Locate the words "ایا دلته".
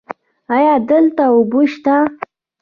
0.55-1.23